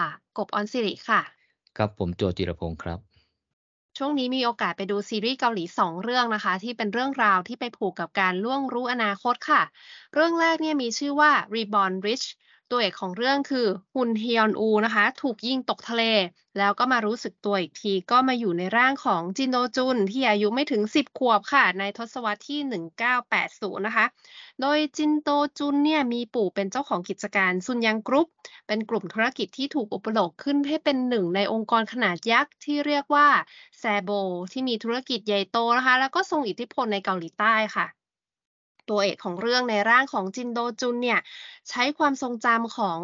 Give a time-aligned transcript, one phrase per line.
[0.00, 1.20] ค่ะ กบออนสิริค่ะ
[1.76, 2.98] ครับผมโจจิรพงศ์ครับ
[3.98, 9.62] ช่วงนี้มีโอกาสไปดูซีรีส์เกาหลีสองเรื่องนะคะ ที่เป็นเรื่องราวที่ไปผูกกับการล่วงรู้อนาคตค่ะ
[10.14, 12.26] เรื่องแรกเนี่ยมีชื่อว่า Reborn Rich
[12.70, 16.02] ตัวเอกของเรื่องคือฮุนเฮียนอูนะคะ ถูกยิงตกทะเล
[16.58, 22.60] แล้วก็มารู้สึกตัวอีกทีก็มาอยู่ในร่างของจินโดจุน ที่อายุไม่ถึง 10 ขวบค่ะ ในทศวรรษที่
[23.22, 24.06] 1980 นะคะ
[24.60, 28.28] โดยจินโดจุนเนี่ยมีปู่เป็นเจ้าของกิจการซุนยังกรุ๊ป
[28.66, 33.28] เป็นกลุ่มธุรกิจที่ถูกอุปโลกขึ้นให้เป็นหนึ่งในองค์กรขนาดยักษ์ที่เรียกว่า
[33.78, 34.10] แซโบ
[34.52, 37.86] ที่มีธุรกิจใหญ่โตนะคะ แล้วก็ทรงอิทธิพลในเกาหลีใต้ค่ะ
[38.90, 41.20] ตัวเอกของเรื่องในร่างของจินโดจุนเนี่ย
[41.70, 43.00] ใช้ความทรงจำของ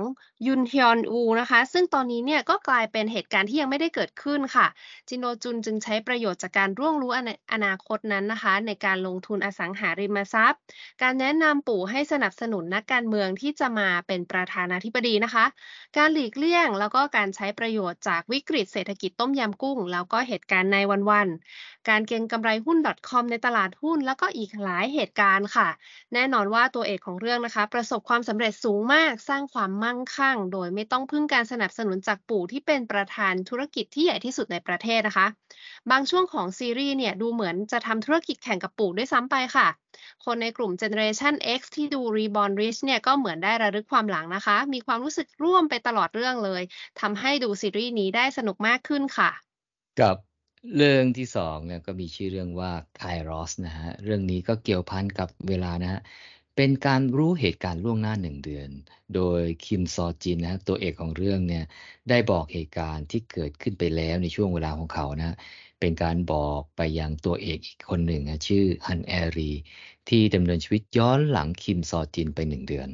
[0.47, 4.67] ยุนฮยอนอูนะคะ ซึ่งตอนนี้เนี่ยก็กลายเป็นเหตุการณ์ที่ยังไม่ได้เกิดขึ้นค่ะ
[5.09, 7.13] จินโดจุนจึงใช้ประโยชน์จากการร่วงรู้
[7.53, 10.61] อนาคตนั้นนะคะ ในการลงทุนอสังหาริมทรัพย์
[11.03, 15.45] การแนะนำปู่ให้สนับสนุนนักการเมืองที่จะมาเป็นประธานาธิบดีนะคะ
[15.97, 20.79] การหลีกเลี่ยงแล้วก็การใช้ประโยชน์จากวิกฤตเศรษฐกิจต้มยำกุ้ง แล้วก็เหตุการณ์ใน
[21.11, 22.79] วันๆการเก็งกำไรหุ้น
[23.09, 25.69] .com ในตลาดหุ้น แล้วก็อีกหลายเหตุการณ์ค่ะ
[26.15, 35.27] แน่นอนว่าตัวเอกของเรื่องนะคะ ประสบความสำเร็จสูงมากสร้างความมั่งคั่ง โดยไม่ต้องพึ่งการสนับสนุนจากปู่ที่เป็นประธานธุรกิจที่ใหญ่ที่สุดในประเทศนะคะ
[35.91, 39.67] บางช่วงของซีรีส์เนี่ยดูเหมือนจะทำธุรกิจแข่งกับปู่ด้วยซ้ำไปค่ะ
[40.25, 46.63] คนในกลุ่ม Generation X ที่ดู Reborn Rich เนี่ยก็เหมือนได้ระลึกความหลังนะคะ มีความรู้สึกร่วมไปตลอดเรื่องเลย
[47.01, 49.31] ทำให้ดูซีรีส์นี้ได้สนุกมากขึ้นค่ะ
[50.01, 50.17] กับ
[50.75, 56.01] เรื่องที่สองเนี่ยก็มีชื่อเรื่องว่าไครอสนะฮะ เรื่องนี้ก็เกี่ยวพันกับเวลานะฮะ
[56.57, 58.69] เป็นการรู้เหตุการณ์ล่วงหน้าหนึ่งเดือน
[59.15, 61.65] โดยคิมซอจินนะตัวเอกของเรื่องเนี่ย
[62.09, 65.37] ได้บอกเหตุการณ์ที่เกิดขึ้นไปแล้วในช่วงเวลาของเขานะ
[65.81, 69.51] เป็นการบอกไปยังตัวเอกอีกคนหนึ่งนะชื่อฮันแอรี
[70.09, 72.89] ที่ดำเนินชีวิตย้อนหลังคิมซอจินไปหนึ่งเดือน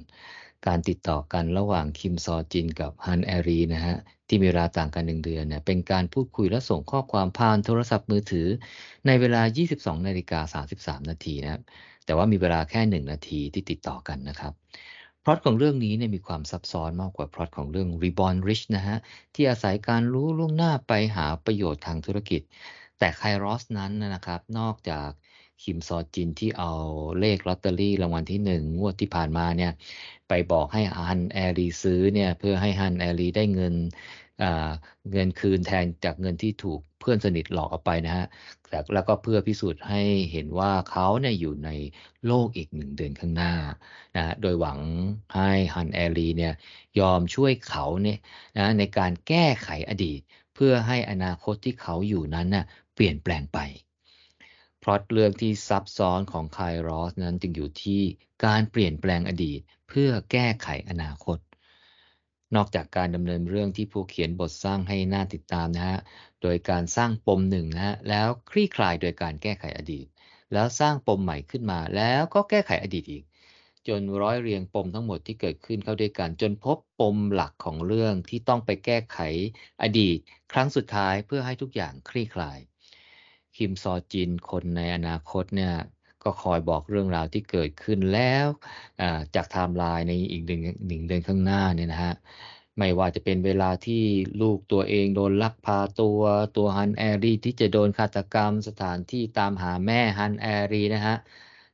[0.67, 3.97] การติดต่อกันระหว่างคิมซอจินกับฮันแอรีนะฮะ
[4.29, 8.49] ที่มีเวลาต่างกันหนึ่งเดือนเนี่ยเป็นการพูดคุยและส่งข้อความผ่านโทรศัพท์มือถือ
[9.07, 11.63] ในเวลา 22นาฬิกา33 นาทีนะครับ
[12.05, 14.53] แต่ว่ามีเวลาแค่ 1 นาทีที่ติดต่อกันนะครับ
[15.25, 18.97] พล็อตของเรื่องนี้เนี่ยมีความซับซ้อนมากกว่าพล็อตของเรื่อง Reborn Rich นะฮะ
[19.35, 22.43] ที่อาศัยการรู้ล่วงหน้าไปหาประโยชน์ทางธุรกิจ
[22.99, 25.11] แต่ไครอสนั้นนะครับ นอกจาก
[25.63, 26.73] คิมซอจินที่เอา
[27.21, 29.73] เลขลอตเตอรี่รางวัลที่หนึ่งงวดที่ผ่านมาเนี่ย
[30.29, 33.75] ไปบอกให้ฮันแอรีซื้อเนี่ยเพื่อให้ฮันแอรีได้เงิน
[35.13, 38.27] เงินคืนแทนจากเงินที่ถูกเพื่อนสนิทหลอกเอาไปนะฮะ
[38.95, 40.03] แล้วก็เพื่อพิสูจน์ให้
[40.33, 41.71] เห็นว่าเขาเนี่ยอยู่ใน
[42.27, 43.55] โลกอีกหนึ่งเดือนข้างหน้า
[44.17, 44.79] นะโดยหวัง
[45.35, 46.55] ให้ฮันแอรีเนี่ย
[47.01, 48.19] ยอมช่วยเขาเนี่ย
[48.59, 50.21] นะในการแก้ไขอดีต
[50.55, 52.65] เพื่อให้อนาคตที่เขาอยู่นั้นน่ะ
[52.95, 53.59] เปลี่ยนแปลงไป
[54.83, 58.03] พล็อตเรื่องที่ซับซ้อนของไครอสนั้นจึงอยู่ที่
[58.45, 61.39] การเปลี่ยนแปลงอดีตเพื่อแก้ไขอนาคต
[62.57, 65.99] นอกจากการดำเนินเรื่องที่ผู้เขียนบทสร้างให้น่าติดตามนะฮะ
[66.43, 70.07] โดยการสร้างปมหนึ่งนะฮะ แล้วคลี่คลายโดยการแก้ไขอดีต
[70.53, 73.25] แล้วสร้างปมใหม่ขึ้นมา แล้วก็แก้ไขอดีตอีก
[73.89, 79.19] จนร้อยเรียงปมทั้งหมดที่เกิดขึ้นเข้าด้วยกัน จนพบปมหลักของเรื่องที่ต้องไปแก้ไข
[79.83, 80.19] อดีต
[80.53, 82.59] ครั้งสุดท้ายเพื่อให้ทุกอย่างคลี่คลาย
[83.57, 85.75] คิมซอจินคนในอนาคตเนี่ย
[86.23, 88.47] ก็คอยบอกเรื่องราวที่เกิดขึ้นแล้ว
[89.35, 92.15] จากไทม์ไลน์ในอีกหนึ่งหนึ่งเดือนข้างหน้าเนี่ยนะฮะ
[92.79, 94.03] ไม่ว่าจะเป็นเวลาที่
[94.41, 96.21] ลูกตัวเองโดนลักพาตัว
[96.57, 101.17] ตัวฮันแอรีที่จะโดนฆาตกรรมสถานที่ตามหาแม่ฮันแอรีนะฮะ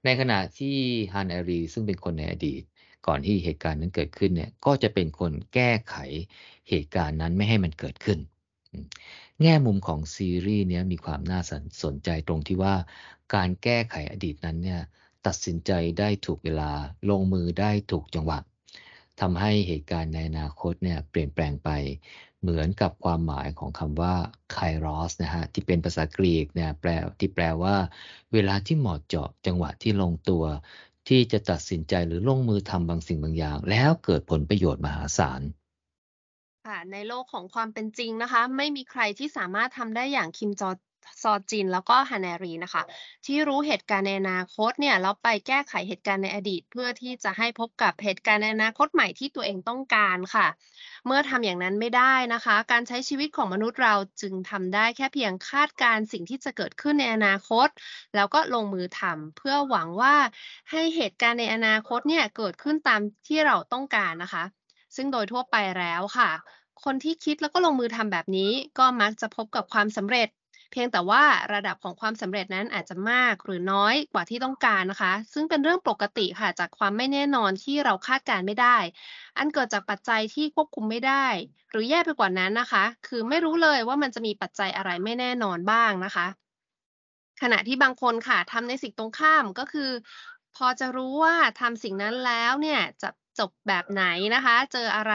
[0.04, 0.76] ในขณะที่
[1.14, 2.62] ฮันแอรีซึ่งเป็นคนในอดีต
[3.06, 5.96] ก่อนที่เหตุการณ์นั้นเกิดขึ้นเนี่ยก็จะเป็นคนแก้ไข
[6.68, 8.18] เหตุการณ์นั้นไม่ให้มันเกิดขึ้น
[9.42, 11.40] แง่มุมของซีรีส์นี้มีความน่า
[11.82, 12.74] สนใจตรงที่ว่า
[13.34, 14.80] การแก้ไขอดีตนั้นเนี่ย
[15.26, 16.70] ตัดสินใจได้ถูกเวลา
[17.10, 18.38] ลงมือได้ถูกจังหวะ
[19.20, 21.70] ทำให้เหตุการณ์ในอนาคตเนี่ยเปลี่ยนแปลงไป
[22.40, 24.14] เหมือนกับความหมายของคำว่า
[24.52, 26.90] ไครอสนะฮะที่เป็นภาษากรีกเนี่ยแปล
[27.20, 27.76] ที่แปลว่า
[28.32, 30.44] เวลาที่เหมาะเจาะจังหวะที่ลงตัว
[31.08, 35.40] ที่จะตัดสินใจหรือลงมือทำบางสิ่งบางอย่าง แล้วเกิดผลประโยชน์มหาศาล
[36.68, 40.70] ค่ะในโลกของความเป็นจริงนะคะ ไม่มีใครที่สามารถทำได้อย่างคิมจอ
[41.22, 42.82] ซอจิน แล้วก็ฮานารีนะคะ
[43.26, 50.46] ที่รู้เหตุการณ์ในอนาคตเนี่ยแล้วไปแก้ไขเหตุการณ์ในอดีต เพื่อที่จะให้พบกับเหตุการณ์ในอนาคตใหม่ที่ตัวเองต้องการค่ะ
[51.06, 57.68] เมื่อทำอย่างนั้นไม่ได้นะคะ การใช้ชีวิตของมนุษย์เราจึงทำได้แค่เพียงคาดการสิ่งที่จะเกิดขึ้นในอนาคต
[58.14, 60.16] แล้วก็ลงมือทำเพื่อหวังว่า
[60.70, 64.44] ให้เหตุการณ์ในอนาคตเนี่ยเกิดขึ้นตามที่เราต้องการนะคะ
[64.96, 66.30] ซึ่งโดยทั่วไปแล้วค่ะ
[66.84, 70.28] คนที่คิดแล้วก็ลงมือทำแบบนี้ ก็มักจะพบกับความสำเร็จ
[70.72, 78.76] เพียงแต่ว่าระดับของความสำเร็จนั้นอาจจะมากหรือน้อยกว่าที่ต้องการนะคะ ซึ่งเป็นเรื่องปกติค่ะจากความไม่แน่นอนที่เราคาดการไม่ได้
[79.38, 81.26] อันเกิดจากปัจจัยที่ควบคุมไม่ได้
[81.70, 86.26] หรือแย่ไปกว่านั้นนะคะ คือไม่รู้เลยว่ามันจะมีปัจจัยอะไรไม่แน่นอนบ้างนะคะ
[87.42, 89.90] ขณะที่บางคนค่ะทำในสิ่งตรงข้ามก็คือ
[90.56, 94.04] พอจะรู้ว่าทำสิ่งนั้นแล้วเนี่ยจะ จบแบบไหน
[94.34, 95.12] นะคะ เจออะไ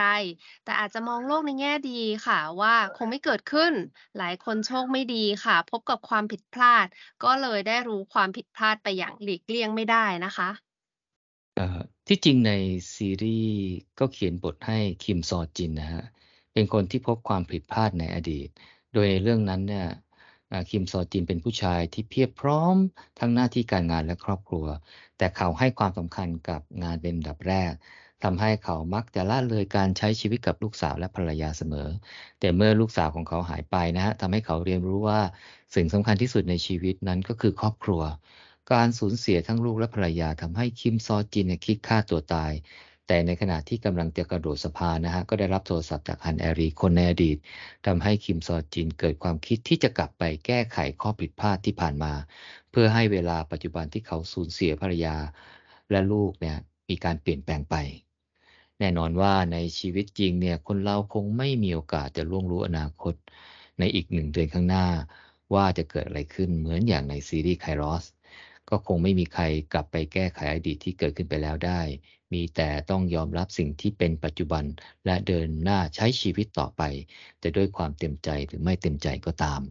[0.64, 3.72] แต่อาจจะมองโลกในแง่ดีค่ะ ว่าคงไม่เกิดขึ้น
[4.18, 6.86] หลายคนโชคไม่ดีค่ะ พบกับความผิดพลาด
[7.24, 10.50] ก็เลยได้รู้ความผิดพลาดไปอย่างหลีกเลี่ยงไม่ได้นะคะ
[12.08, 12.52] ที่จริงใน
[12.94, 13.54] ซีรีส์
[13.98, 16.04] ก็เขียนบทให้คิมซอจินนะฮะ
[16.52, 18.48] เป็นคนที่พบความผิดพลาดในอดีต
[18.92, 19.86] โดยในเรื่องนั้นเนี่ย
[20.70, 22.76] คิมซอจินเป็นผู้ชายที่เพียบพร้อม
[23.18, 24.66] ทั้งหน้าที่การงานและครอบครัว
[25.16, 27.72] แต่เขาให้ความสำคัญกับงานเป็นอันดับแรก
[28.24, 31.88] ทำให้เขามักจะละเลยการใช้ชีวิตกับลูกสาวและภรรยาเสมอ
[32.40, 35.20] แต่เมื่อลูกสาวของเขาหายไปนะฮะทำให้เขาเรียนรู้ว่า
[35.74, 38.02] สิ่งสำคัญที่สุดในชีวิตนั้นก็คือครอบครัว
[38.72, 42.52] การสูญเสียทั้งลูกและภรรยาทำให้คิมซอจินคิดฆ่าตัวตาย
[43.06, 47.36] แต่ในขณะที่กำลังจะกระโดดสะพานนะฮะก็ได้รับโทรศัพท์จากฮันแอรีคนในอดีต
[47.86, 52.12] ทำให้คิมซอจินเกิดความคิดที่จะกลับไปแก้ไขข้อผิดพลาดที่ผ่านมา
[52.70, 55.16] เพื่อให้เวลาปัจจุบันที่เขาสูญเสียภรรยา
[55.90, 56.56] และลูกเนี่ย
[56.88, 57.76] มีการเปลี่ยนแปลงไป
[58.78, 63.14] แน่นอนว่าในชีวิตจริงเนี่ยคนเราคงไม่มีโอกาสจะล่วงรู้อนาคต
[63.78, 64.86] ในอีกหนึ่งเดือนข้างหน้า
[65.54, 68.04] ว่าจะเกิดอะไรขึ้นเหมือนอย่างในซีรีส์ไครอส
[68.68, 69.42] ก็คงไม่มีใคร
[69.72, 71.80] กลับไปแก้ไขอดีตที่เกิดขึ้นไปแล้วได้
[72.32, 74.64] มีแต่ต้องยอมรับสิ่งที่เป็นปัจจุบัน
[75.06, 76.82] และเดินหน้าใช้ชีวิตต่อไป
[77.38, 79.62] แต่ด้วยความเต็มใจหรือไม่เต็มใจก็ตาม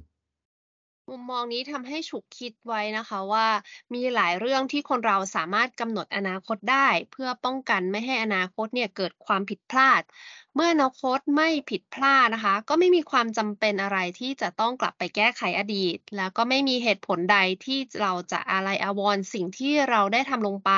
[1.09, 3.47] มุมมองนี้ทำให้ฉุกคิดไว้นะคะว่า
[3.94, 10.01] มีหลายเรื่องที่คนเราสามารถกำหนดอนาคตได้ เพื่อป้องกันไม่ให้อนาคตเนี่ยเกิดความผิดพลาด
[10.55, 20.71] เมื่ออนาคตไม่ผิดพลาดนะคะ ก็ไม่มีความจำเป็นอะไรที่จะต้องกลับไปแก้ไขอดีต แล้วก็ไม่มีเหตุผลใดที่เราจะอะไรอาวรณ์สิ่งที่เราได้ทำลงไป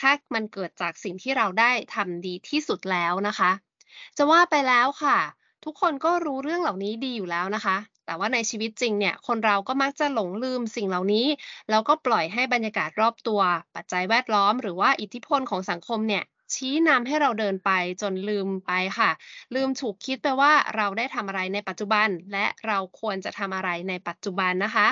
[0.00, 3.50] ถ้ามันเกิดจากสิ่งที่เราได้ทำดีที่สุดแล้วนะคะ
[4.16, 5.18] จะว่าไปแล้วค่ะ
[5.64, 7.76] ทุกคนก็รู้เรื่องเหล่านี้ดีอยู่แล้วนะคะ
[8.06, 11.26] แต่ว่าในชีวิตจริงเนี่ย คนเราก็มักจะหลงลืมสิ่งเหล่านี้
[11.70, 13.40] แล้วก็ปล่อยให้บรรยากาศรอบตัว
[13.74, 16.24] ปัจจัยแวดล้อม หรือว่าอิทธิพลของสังคมเนี่ย
[16.54, 17.70] ชี้นำให้เราเดินไป
[18.02, 19.10] จนลืมไปค่ะ
[19.54, 24.88] ลืมถูกคิดไปว่าเราได้ทำอะไรในปัจจุบัน และเราควรจะทำอะไรในปัจจุบันนะคะ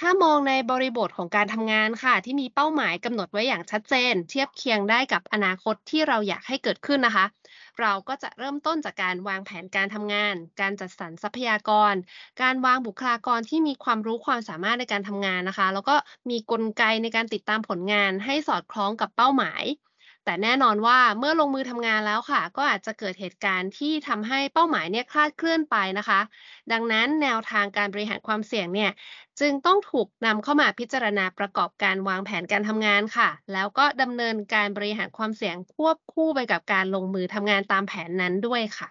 [0.00, 7.26] ถ้ามองในบริบทของการทำงานค่ะ ที่มีเป้าหมายกำหนดไว้อย่างชัดเจน เทียบเคียงได้กับอนาคตที่เราอยากให้เกิดขึ้นนะคะ
[7.80, 11.94] เราก็จะเริ่มต้นจากการวางแผนการทำงาน การจัดสรรทรัพยากร
[12.42, 15.96] การวางบุคลากรที่มีความรู้ความสามารถในการทำงานนะคะ แล้วก็
[16.30, 19.64] มีกลไกในการติดตามผลงานให้สอดคล้องกับเป้าหมาย
[20.24, 26.20] แต่แน่นอนว่าเมื่อลงมือทำงานแล้วค่ะ ก็อาจจะเกิดเหตุการณ์ที่ทำให้เป้าหมายเนี่ยคลาดเคลื่อนไปนะคะ
[26.72, 28.90] ดังนั้นแนวทางการบริหารความเสี่ยงเนี่ย
[29.40, 38.88] จึงต้องถูกนำเข้ามาพิจารณาประกอบการวางแผนการทำงานค่ะ แล้วก็ดำเนินการบริหารความเสี่ยงควบคู่ไปกับการลงมือทำงานตามแผนนั้นด้วยค่ะ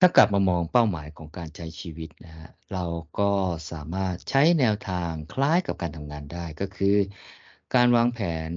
[0.00, 2.84] ถ้ากลับมามองเป้าหมายของการใช้ชีวิตนะฮะเรา
[3.18, 3.30] ก็
[3.70, 6.96] สามารถใช้แนวทางคล้ายกับการทำงานได้ก็คือ
[7.74, 8.50] การวางแผน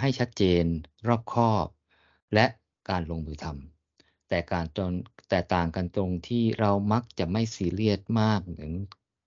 [0.00, 0.64] ให้ชัดเจน
[1.08, 1.66] รอบคอบ
[2.34, 2.46] และ
[2.90, 4.90] การลงมือทำแต่การตรง
[5.28, 8.72] แต่ต่างกันตรงที่เรามักจะไม่ซีเรียสมากถึง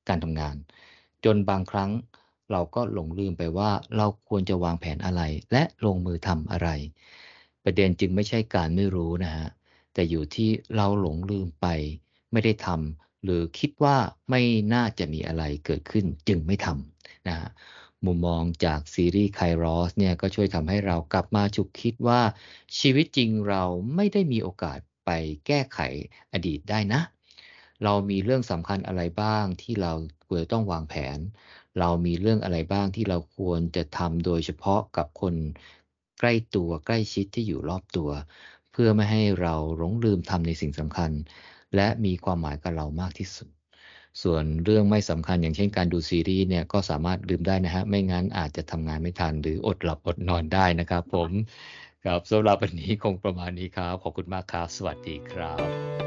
[0.09, 0.55] การทำงาน
[1.25, 1.91] จนบางครั้ง
[2.51, 6.69] เราก็หลงลืมไปว่าเราควรจะวางแผนอะไร และลงมือทำอะไร
[7.63, 9.47] ประเด็นจึงไม่ใช่การไม่รู้นะฮะ
[9.93, 11.67] แต่อยู่ที่เราหลงลืมไป
[12.31, 13.97] ไม่ได้ทำหรือคิดว่า
[14.29, 14.41] ไม่
[14.73, 17.49] น่าจะมีอะไรเกิดขึ้นจึงไม่ทำนะฮะ
[18.05, 22.21] มุมมองจากซีรีส์ไครอสเนี่ยก็ช่วยทำให้เรากลับมาฉุกคิดว่า
[22.79, 23.63] ชีวิตจริงเรา
[23.95, 25.09] ไม่ได้มีโอกาสไป
[25.47, 25.79] แก้ไข
[26.33, 27.01] อดีตได้นะ
[27.83, 29.93] เรามีเรื่องสำคัญอะไรบ้างที่เรา
[30.27, 31.19] ควรต้องวางแผน
[31.79, 35.35] เรามีเรื่องอะไรบ้างที่เราควรจะทำโดยเฉพาะกับคน
[36.19, 38.09] ใกล้ตัวใกล้ชิดที่อยู่รอบตัว
[38.71, 41.11] เพื่อไม่ให้เราหลงลืมทำในสิ่งสำคัญ
[41.75, 43.47] และมีความหมายกับเรามากที่สุด
[44.23, 51.31] ส่วนเรื่องไม่สำคัญอย่างเช่นการดูซีรีส์เนี่ยก็สามารถลืมได้นะฮะ ไม่งั้นอาจจะทำงานไม่ทัน หรืออดหลับอดนอนได้นะครับผม
[52.03, 56.06] ครับสำหรับวันนี้คงประมาณนี้ครับ ขอบคุณมากครับ สวัสดีครับ